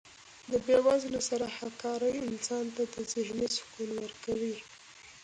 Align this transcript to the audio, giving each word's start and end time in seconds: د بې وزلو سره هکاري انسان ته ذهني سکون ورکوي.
د 0.51 0.53
بې 0.65 0.77
وزلو 0.85 1.21
سره 1.29 1.45
هکاري 1.57 2.13
انسان 2.29 2.65
ته 2.75 2.81
ذهني 3.13 3.47
سکون 3.55 3.89
ورکوي. 3.99 4.55